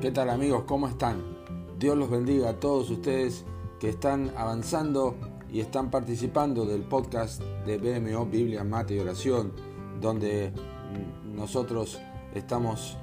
¿Qué 0.00 0.12
tal 0.12 0.30
amigos? 0.30 0.62
¿Cómo 0.68 0.86
están? 0.86 1.24
Dios 1.76 1.98
los 1.98 2.08
bendiga 2.08 2.50
a 2.50 2.60
todos 2.60 2.88
ustedes 2.88 3.44
que 3.80 3.88
están 3.88 4.32
avanzando 4.36 5.16
y 5.50 5.58
están 5.58 5.90
participando 5.90 6.66
del 6.66 6.82
podcast 6.82 7.42
de 7.66 7.78
BMO 7.78 8.26
Biblia, 8.26 8.62
Mate 8.62 8.94
y 8.94 9.00
Oración, 9.00 9.52
donde 10.00 10.52
nosotros 11.24 11.98
estamos 12.32 12.96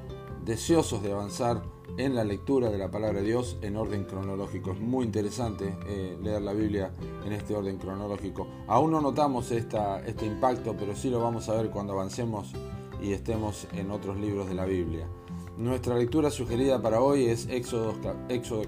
deseosos 0.46 1.04
de 1.04 1.12
avanzar 1.12 1.64
en 1.98 2.16
la 2.16 2.24
lectura 2.24 2.70
de 2.70 2.78
la 2.78 2.90
palabra 2.90 3.20
de 3.20 3.26
Dios 3.26 3.58
en 3.62 3.76
orden 3.76 4.06
cronológico. 4.06 4.72
Es 4.72 4.80
muy 4.80 5.04
interesante 5.04 5.78
eh, 5.88 6.18
leer 6.24 6.44
la 6.44 6.54
Biblia 6.54 6.94
en 7.26 7.34
este 7.34 7.56
orden 7.56 7.78
cronológico. 7.78 8.48
Aún 8.68 8.92
no 8.92 9.02
notamos 9.02 9.52
esta, 9.52 10.00
este 10.06 10.26
impacto, 10.26 10.78
pero 10.80 10.96
sí 10.96 11.10
lo 11.10 11.20
vamos 11.20 11.50
a 11.50 11.56
ver 11.56 11.72
cuando 11.72 11.92
avancemos 11.92 12.54
y 13.02 13.12
estemos 13.12 13.68
en 13.74 13.92
otros 13.92 14.18
libros 14.18 14.48
de 14.48 14.56
la 14.56 14.64
Biblia. 14.64 15.10
Nuestra 15.58 15.96
lectura 15.96 16.32
sugerida 16.32 16.82
para 16.82 17.00
hoy 17.00 17.28
es 17.28 17.48
Éxodo, 17.48 17.96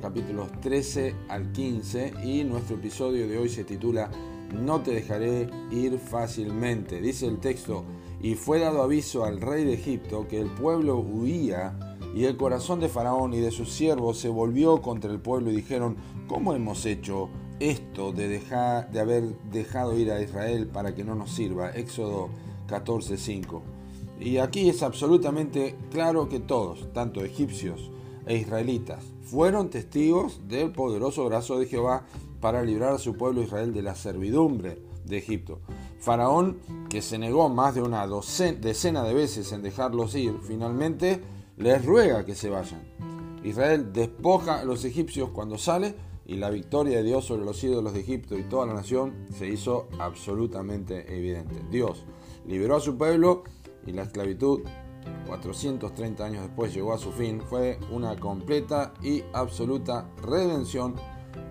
capítulos 0.01 0.49
13 0.61 1.15
al 1.27 1.51
15 1.51 2.13
y 2.23 2.45
nuestro 2.45 2.77
episodio 2.77 3.27
de 3.27 3.37
hoy 3.37 3.49
se 3.49 3.65
titula 3.65 4.09
No 4.53 4.79
te 4.79 4.91
dejaré 4.91 5.49
ir 5.69 5.99
fácilmente. 5.99 7.01
Dice 7.01 7.27
el 7.27 7.39
texto, 7.39 7.83
y 8.21 8.35
fue 8.35 8.59
dado 8.59 8.81
aviso 8.81 9.25
al 9.25 9.41
rey 9.41 9.65
de 9.65 9.73
Egipto 9.73 10.29
que 10.29 10.39
el 10.39 10.47
pueblo 10.47 10.97
huía 10.99 11.77
y 12.15 12.23
el 12.23 12.37
corazón 12.37 12.79
de 12.79 12.87
Faraón 12.87 13.33
y 13.33 13.41
de 13.41 13.51
sus 13.51 13.69
siervos 13.69 14.17
se 14.17 14.29
volvió 14.29 14.81
contra 14.81 15.11
el 15.11 15.19
pueblo 15.19 15.51
y 15.51 15.57
dijeron, 15.57 15.97
¿cómo 16.29 16.53
hemos 16.53 16.85
hecho 16.85 17.27
esto 17.59 18.13
de, 18.13 18.29
dejar, 18.29 18.89
de 18.93 19.01
haber 19.01 19.23
dejado 19.51 19.99
ir 19.99 20.09
a 20.09 20.21
Israel 20.21 20.67
para 20.67 20.95
que 20.95 21.03
no 21.03 21.15
nos 21.15 21.31
sirva? 21.31 21.69
Éxodo 21.71 22.29
14:5. 22.69 23.76
Y 24.19 24.37
aquí 24.37 24.69
es 24.69 24.83
absolutamente 24.83 25.75
claro 25.91 26.27
que 26.27 26.39
todos, 26.39 26.91
tanto 26.93 27.23
egipcios 27.23 27.91
e 28.25 28.37
israelitas, 28.37 29.03
fueron 29.23 29.69
testigos 29.69 30.41
del 30.47 30.71
poderoso 30.71 31.25
brazo 31.25 31.59
de 31.59 31.67
Jehová 31.67 32.05
para 32.41 32.63
librar 32.63 32.93
a 32.93 32.99
su 32.99 33.15
pueblo 33.15 33.41
Israel 33.41 33.73
de 33.73 33.81
la 33.81 33.95
servidumbre 33.95 34.81
de 35.05 35.17
Egipto. 35.17 35.59
Faraón, 35.99 36.59
que 36.89 37.01
se 37.01 37.17
negó 37.17 37.49
más 37.49 37.75
de 37.75 37.81
una 37.81 38.07
decena 38.59 39.03
de 39.03 39.13
veces 39.13 39.51
en 39.51 39.61
dejarlos 39.61 40.15
ir, 40.15 40.35
finalmente 40.41 41.21
les 41.57 41.83
ruega 41.83 42.25
que 42.25 42.35
se 42.35 42.49
vayan. 42.49 42.81
Israel 43.43 43.91
despoja 43.93 44.59
a 44.59 44.65
los 44.65 44.83
egipcios 44.85 45.29
cuando 45.29 45.57
sale 45.57 45.95
y 46.25 46.35
la 46.35 46.49
victoria 46.49 46.97
de 46.97 47.03
Dios 47.03 47.25
sobre 47.25 47.45
los 47.45 47.63
ídolos 47.63 47.93
de 47.93 48.01
Egipto 48.01 48.37
y 48.37 48.43
toda 48.43 48.65
la 48.65 48.73
nación 48.73 49.13
se 49.33 49.47
hizo 49.47 49.87
absolutamente 49.97 51.15
evidente. 51.15 51.55
Dios 51.71 52.05
liberó 52.45 52.75
a 52.75 52.81
su 52.81 52.97
pueblo 52.97 53.43
y 53.87 53.93
la 53.93 54.03
esclavitud, 54.03 54.61
430 55.27 56.23
años 56.23 56.43
después, 56.43 56.73
llegó 56.73 56.93
a 56.93 56.97
su 56.97 57.11
fin. 57.11 57.41
Fue 57.41 57.79
una 57.91 58.15
completa 58.19 58.93
y 59.01 59.23
absoluta 59.33 60.09
redención 60.21 60.95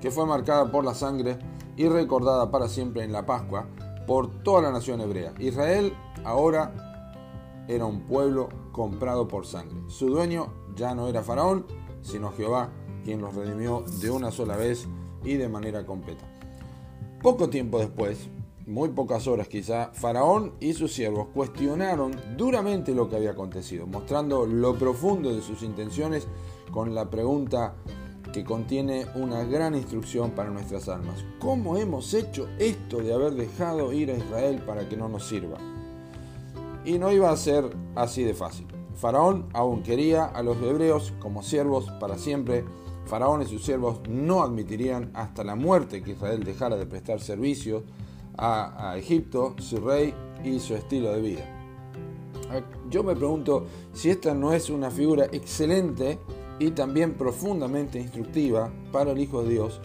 que 0.00 0.10
fue 0.10 0.26
marcada 0.26 0.70
por 0.70 0.84
la 0.84 0.94
sangre 0.94 1.38
y 1.76 1.88
recordada 1.88 2.50
para 2.50 2.68
siempre 2.68 3.02
en 3.02 3.12
la 3.12 3.26
Pascua 3.26 3.66
por 4.06 4.42
toda 4.42 4.62
la 4.62 4.70
nación 4.70 5.00
hebrea. 5.00 5.34
Israel 5.38 5.92
ahora 6.24 7.64
era 7.68 7.84
un 7.84 8.02
pueblo 8.02 8.48
comprado 8.72 9.26
por 9.26 9.46
sangre. 9.46 9.78
Su 9.88 10.08
dueño 10.08 10.52
ya 10.76 10.94
no 10.94 11.08
era 11.08 11.22
Faraón, 11.22 11.66
sino 12.02 12.32
Jehová, 12.32 12.70
quien 13.04 13.20
los 13.20 13.34
redimió 13.34 13.84
de 14.00 14.10
una 14.10 14.30
sola 14.30 14.56
vez 14.56 14.86
y 15.24 15.34
de 15.34 15.48
manera 15.48 15.84
completa. 15.84 16.24
Poco 17.22 17.48
tiempo 17.48 17.78
después, 17.78 18.28
muy 18.66 18.88
pocas 18.88 19.28
horas 19.28 19.46
quizá, 19.46 19.90
Faraón 19.92 20.54
y 20.58 20.72
sus 20.72 20.92
siervos 20.92 21.28
cuestionaron 21.32 22.16
duramente 22.36 22.94
lo 22.94 23.08
que 23.08 23.16
había 23.16 23.30
acontecido, 23.30 23.86
mostrando 23.86 24.44
lo 24.44 24.76
profundo 24.76 25.32
de 25.32 25.40
sus 25.40 25.62
intenciones 25.62 26.26
con 26.72 26.94
la 26.94 27.08
pregunta 27.08 27.74
que 28.32 28.44
contiene 28.44 29.06
una 29.14 29.44
gran 29.44 29.76
instrucción 29.76 30.32
para 30.32 30.50
nuestras 30.50 30.88
almas. 30.88 31.24
¿Cómo 31.38 31.76
hemos 31.76 32.12
hecho 32.12 32.48
esto 32.58 32.98
de 32.98 33.14
haber 33.14 33.34
dejado 33.34 33.92
ir 33.92 34.10
a 34.10 34.16
Israel 34.16 34.60
para 34.66 34.88
que 34.88 34.96
no 34.96 35.08
nos 35.08 35.26
sirva? 35.26 35.58
Y 36.84 36.98
no 36.98 37.12
iba 37.12 37.30
a 37.30 37.36
ser 37.36 37.70
así 37.94 38.24
de 38.24 38.34
fácil. 38.34 38.66
Faraón 38.96 39.46
aún 39.52 39.82
quería 39.82 40.24
a 40.24 40.42
los 40.42 40.56
hebreos 40.60 41.12
como 41.20 41.42
siervos 41.42 41.88
para 42.00 42.18
siempre. 42.18 42.64
Faraón 43.04 43.42
y 43.42 43.46
sus 43.46 43.64
siervos 43.64 44.00
no 44.08 44.42
admitirían 44.42 45.12
hasta 45.14 45.44
la 45.44 45.54
muerte 45.54 46.02
que 46.02 46.12
Israel 46.12 46.42
dejara 46.42 46.76
de 46.76 46.86
prestar 46.86 47.20
servicio 47.20 47.84
a, 48.38 48.94
Egipto, 48.96 49.54
su 49.58 49.78
rey 49.78 50.14
y 50.44 50.58
su 50.60 50.74
estilo 50.74 51.12
de 51.12 51.20
vida. 51.20 51.52
Yo 52.90 53.02
me 53.02 53.16
pregunto 53.16 53.66
si 53.92 54.10
esta 54.10 54.34
no 54.34 54.52
es 54.52 54.70
una 54.70 54.90
figura 54.90 55.26
excelente 55.32 56.18
y 56.58 56.70
también 56.70 57.14
profundamente 57.14 57.98
instructiva 57.98 58.72
para 58.92 59.12
el 59.12 59.18
Hijo 59.18 59.42
de 59.42 59.50
Dios, 59.50 59.80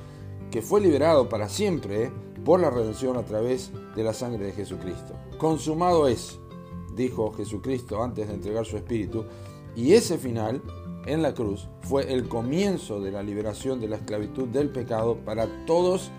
que 0.52 0.62
fue 0.62 0.82
liberado 0.82 1.28
para 1.28 1.50
siempre 1.50 2.12
por 2.46 2.60
la 2.60 2.70
redención 2.70 3.18
a 3.18 3.26
través 3.26 3.72
de 3.96 4.04
la 4.04 4.14
sangre 4.14 4.46
de 4.46 4.52
Jesucristo. 4.52 5.14
Consumado 5.38 6.08
es, 6.08 6.40
dijo 6.96 7.32
Jesucristo 7.34 8.04
antes 8.04 8.28
de 8.28 8.36
entregar 8.36 8.66
su 8.66 8.78
espíritu, 8.78 9.26
y 9.76 9.94
ese 9.94 10.18
final 10.18 10.62
en 11.06 11.22
la 11.22 11.34
cruz 11.34 11.68
fue 11.82 12.14
el 12.14 12.28
comienzo 12.28 13.00
de 13.00 13.12
la 13.12 13.24
liberación 13.24 13.80
de 13.80 13.88
la 13.88 13.96
esclavitud 13.98 14.48
del 14.48 14.70
pecado 14.70 15.18
para 15.26 15.66
todos 15.66 16.12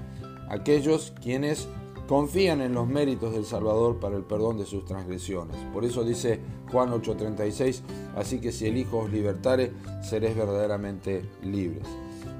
aquellos 0.49 1.12
quienes 1.22 1.69
confían 2.06 2.60
en 2.60 2.74
los 2.74 2.86
méritos 2.86 3.32
del 3.32 3.44
Salvador 3.44 3.98
para 3.98 4.16
el 4.16 4.22
perdón 4.22 4.58
de 4.58 4.66
sus 4.66 4.84
transgresiones. 4.84 5.56
Por 5.72 5.84
eso 5.84 6.04
dice 6.04 6.40
Juan 6.70 6.90
8:36, 6.92 7.82
así 8.16 8.40
que 8.40 8.52
si 8.52 8.66
el 8.66 8.76
Hijo 8.76 8.98
os 8.98 9.10
libertare, 9.10 9.72
seréis 10.02 10.36
verdaderamente 10.36 11.24
libres. 11.42 11.86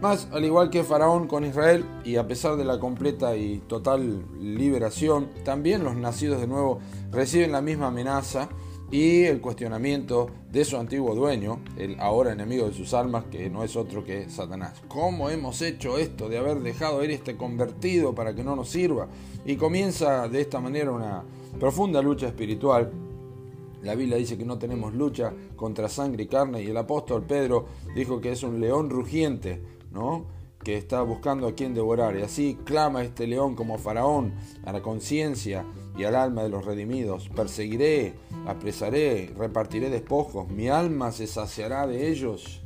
Más, 0.00 0.28
al 0.33 0.45
igual 0.45 0.69
que 0.69 0.83
Faraón 0.83 1.28
con 1.28 1.45
Israel, 1.45 1.84
y 2.05 2.17
a 2.17 2.27
pesar 2.27 2.56
de 2.56 2.65
la 2.65 2.81
completa 2.81 3.37
y 3.37 3.59
total 3.69 4.25
liberación, 4.41 5.28
también 5.45 5.84
los 5.84 5.94
nacidos 5.94 6.41
de 6.41 6.49
nuevo 6.49 6.81
reciben 7.12 7.53
la 7.53 7.61
misma 7.61 7.87
amenaza 7.87 8.49
y 8.93 9.25
el 9.25 9.41
cuestionamiento 9.41 10.29
de 10.51 10.67
su 10.67 10.77
antiguo 10.77 11.15
dueño, 11.15 11.61
el 11.79 11.99
ahora 11.99 12.33
enemigo 12.33 12.69
de 12.69 12.75
sus 12.75 12.93
almas, 12.93 13.25
que 13.25 13.49
no 13.49 13.65
es 13.65 13.75
otro 13.75 14.05
que 14.05 14.29
Satanás. 14.29 14.83
¿Cómo 14.87 15.31
hemos 15.31 15.63
hecho 15.63 15.97
esto 15.97 16.29
de 16.29 16.37
haber 16.37 16.61
dejado 16.61 17.03
ir 17.03 17.11
este 17.11 17.39
convertido 17.39 18.15
para 18.15 18.35
que 18.35 18.45
no 18.45 18.55
nos 18.55 18.69
sirva? 18.69 19.09
Y 19.47 19.57
comienza 19.57 20.29
de 20.29 20.43
esta 20.43 20.61
manera 20.61 20.93
una 20.93 21.25
profunda 21.59 22.03
lucha 22.03 22.27
espiritual. 22.27 22.93
La 23.83 23.95
Biblia 23.95 24.19
dice 24.19 24.37
que 24.37 24.45
no 24.45 24.59
tenemos 24.59 24.93
lucha 24.93 25.33
contra 25.57 25.89
sangre 25.89 26.25
y 26.25 26.27
carne 26.27 26.63
y 26.63 26.69
el 26.69 26.77
apóstol 26.77 27.25
Pedro 27.25 27.65
dijo 27.97 28.21
que 28.21 28.33
es 28.33 28.43
un 28.43 28.61
león 28.61 28.91
rugiente, 28.91 29.63
¿no? 29.91 30.42
Que 30.62 30.77
está 30.77 31.03
buscando 31.03 31.47
a 31.47 31.55
quien 31.55 31.75
devorar. 31.75 32.17
Y 32.17 32.23
así 32.23 32.59
clama 32.65 33.03
este 33.03 33.27
león 33.27 33.55
como 33.55 33.78
faraón 33.78 34.34
a 34.65 34.73
la 34.73 34.83
conciencia 34.83 35.65
y 35.97 36.05
al 36.05 36.15
alma 36.15 36.43
de 36.43 36.49
los 36.49 36.65
redimidos. 36.65 37.28
Perseguiré, 37.28 38.15
apresaré, 38.47 39.33
repartiré 39.37 39.91
despojos. 39.91 40.49
Mi 40.49 40.69
alma 40.69 41.12
se 41.12 41.27
saciará 41.27 41.87
de 41.87 42.09
ellos. 42.09 42.62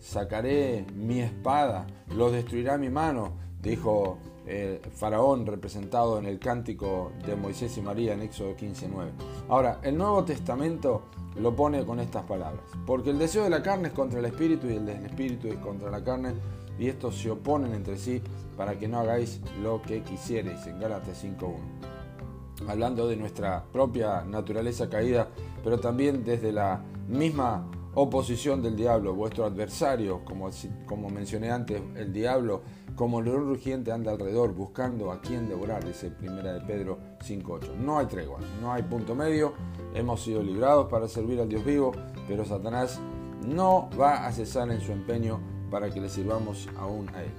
Sacaré 0.00 0.86
mi 0.94 1.20
espada, 1.20 1.86
los 2.14 2.32
destruirá 2.32 2.78
mi 2.78 2.88
mano, 2.88 3.32
dijo 3.62 4.18
el 4.46 4.80
faraón 4.80 5.44
representado 5.46 6.18
en 6.18 6.24
el 6.24 6.38
cántico 6.38 7.12
de 7.26 7.36
Moisés 7.36 7.76
y 7.76 7.82
María 7.82 8.14
en 8.14 8.22
Éxodo 8.22 8.56
15.9. 8.56 9.10
Ahora, 9.48 9.80
el 9.82 9.96
Nuevo 9.98 10.24
Testamento 10.24 11.02
lo 11.36 11.54
pone 11.54 11.84
con 11.84 12.00
estas 12.00 12.24
palabras. 12.24 12.62
Porque 12.86 13.10
el 13.10 13.18
deseo 13.18 13.44
de 13.44 13.50
la 13.50 13.62
carne 13.62 13.88
es 13.88 13.94
contra 13.94 14.18
el 14.20 14.24
espíritu 14.24 14.66
y 14.68 14.76
el 14.76 14.86
del 14.86 15.04
espíritu 15.04 15.48
es 15.48 15.56
contra 15.56 15.90
la 15.90 16.02
carne 16.02 16.34
y 16.78 16.88
estos 16.88 17.16
se 17.16 17.30
oponen 17.30 17.74
entre 17.74 17.96
sí 17.96 18.22
para 18.56 18.78
que 18.78 18.88
no 18.88 19.00
hagáis 19.00 19.40
lo 19.62 19.82
que 19.82 20.02
quisierais 20.02 20.66
en 20.66 20.80
Gálatas 20.80 21.24
5.1. 21.24 22.68
Hablando 22.68 23.06
de 23.06 23.16
nuestra 23.16 23.64
propia 23.72 24.24
naturaleza 24.24 24.88
caída, 24.88 25.28
pero 25.62 25.78
también 25.78 26.24
desde 26.24 26.52
la 26.52 26.82
misma 27.08 27.68
oposición 28.00 28.62
del 28.62 28.76
diablo, 28.76 29.12
vuestro 29.12 29.44
adversario, 29.44 30.24
como, 30.24 30.50
como 30.86 31.10
mencioné 31.10 31.50
antes, 31.50 31.82
el 31.96 32.12
diablo, 32.12 32.62
como 32.94 33.20
león 33.20 33.48
rugiente 33.48 33.90
anda 33.90 34.12
alrededor 34.12 34.54
buscando 34.54 35.10
a 35.10 35.20
quien 35.20 35.48
devorar, 35.48 35.84
dice 35.84 36.12
primera 36.12 36.52
de 36.52 36.60
Pedro 36.60 36.98
5.8. 37.20 37.74
No 37.74 37.98
hay 37.98 38.06
tregua, 38.06 38.38
no 38.60 38.72
hay 38.72 38.84
punto 38.84 39.16
medio, 39.16 39.52
hemos 39.94 40.22
sido 40.22 40.44
librados 40.44 40.88
para 40.88 41.08
servir 41.08 41.40
al 41.40 41.48
Dios 41.48 41.64
vivo, 41.64 41.90
pero 42.28 42.44
Satanás 42.44 43.00
no 43.44 43.90
va 43.98 44.26
a 44.26 44.32
cesar 44.32 44.70
en 44.70 44.80
su 44.80 44.92
empeño 44.92 45.40
para 45.68 45.90
que 45.90 46.00
le 46.00 46.08
sirvamos 46.08 46.68
aún 46.78 47.08
a 47.16 47.24
Él. 47.24 47.32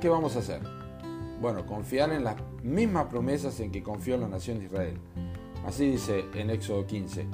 ¿Qué 0.00 0.08
vamos 0.08 0.36
a 0.36 0.38
hacer? 0.38 0.60
Bueno, 1.40 1.66
confiar 1.66 2.12
en 2.12 2.22
las 2.22 2.36
mismas 2.62 3.06
promesas 3.06 3.58
en 3.58 3.72
que 3.72 3.82
confió 3.82 4.16
la 4.18 4.28
nación 4.28 4.60
de 4.60 4.66
Israel. 4.66 5.00
Así 5.66 5.90
dice 5.90 6.26
en 6.34 6.50
Éxodo 6.50 6.86
15. 6.86 7.26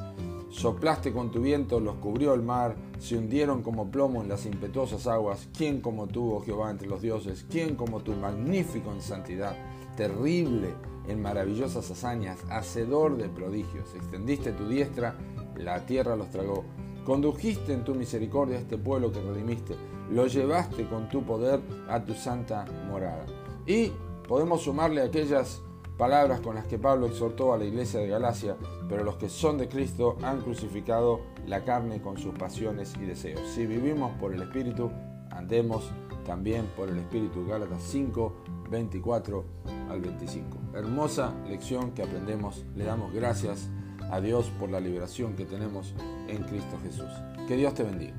Soplaste 0.50 1.12
con 1.12 1.30
tu 1.30 1.40
viento, 1.40 1.80
los 1.80 1.96
cubrió 1.96 2.34
el 2.34 2.42
mar, 2.42 2.76
se 2.98 3.16
hundieron 3.16 3.62
como 3.62 3.90
plomo 3.90 4.20
en 4.22 4.28
las 4.28 4.46
impetuosas 4.46 5.06
aguas. 5.06 5.48
¿Quién 5.56 5.80
como 5.80 6.06
tú, 6.06 6.34
oh 6.34 6.40
Jehová, 6.40 6.70
entre 6.70 6.88
los 6.88 7.00
dioses? 7.00 7.46
¿Quién 7.48 7.76
como 7.76 8.00
tú, 8.00 8.12
magnífico 8.12 8.92
en 8.92 9.00
santidad, 9.00 9.56
terrible 9.96 10.74
en 11.08 11.22
maravillosas 11.22 11.90
hazañas, 11.90 12.38
hacedor 12.50 13.16
de 13.16 13.28
prodigios? 13.28 13.94
Extendiste 13.94 14.52
tu 14.52 14.68
diestra, 14.68 15.16
la 15.56 15.86
tierra 15.86 16.16
los 16.16 16.30
tragó 16.30 16.64
Condujiste 17.04 17.72
en 17.72 17.82
tu 17.82 17.94
misericordia 17.94 18.56
a 18.56 18.60
este 18.60 18.76
pueblo 18.76 19.10
que 19.10 19.20
redimiste. 19.20 19.74
Lo 20.10 20.26
llevaste 20.26 20.86
con 20.86 21.08
tu 21.08 21.24
poder 21.24 21.60
a 21.88 22.04
tu 22.04 22.14
santa 22.14 22.64
morada. 22.88 23.24
Y 23.66 23.90
podemos 24.28 24.62
sumarle 24.62 25.02
aquellas 25.02 25.62
palabras 26.00 26.40
con 26.40 26.54
las 26.54 26.64
que 26.64 26.78
Pablo 26.78 27.08
exhortó 27.08 27.52
a 27.52 27.58
la 27.58 27.66
iglesia 27.66 28.00
de 28.00 28.08
Galacia, 28.08 28.56
pero 28.88 29.04
los 29.04 29.16
que 29.16 29.28
son 29.28 29.58
de 29.58 29.68
Cristo 29.68 30.16
han 30.22 30.40
crucificado 30.40 31.20
la 31.46 31.62
carne 31.62 32.00
con 32.00 32.16
sus 32.16 32.34
pasiones 32.34 32.94
y 32.98 33.04
deseos. 33.04 33.46
Si 33.54 33.66
vivimos 33.66 34.10
por 34.12 34.32
el 34.32 34.40
Espíritu, 34.40 34.90
andemos 35.30 35.92
también 36.24 36.64
por 36.74 36.88
el 36.88 36.96
Espíritu. 36.96 37.46
Gálatas 37.46 37.82
5, 37.82 38.32
24 38.70 39.44
al 39.90 40.00
25. 40.00 40.58
Hermosa 40.74 41.34
lección 41.46 41.90
que 41.90 42.02
aprendemos. 42.02 42.64
Le 42.74 42.84
damos 42.84 43.12
gracias 43.12 43.68
a 44.10 44.22
Dios 44.22 44.50
por 44.58 44.70
la 44.70 44.80
liberación 44.80 45.36
que 45.36 45.44
tenemos 45.44 45.94
en 46.28 46.42
Cristo 46.44 46.78
Jesús. 46.82 47.10
Que 47.46 47.56
Dios 47.56 47.74
te 47.74 47.82
bendiga. 47.82 48.14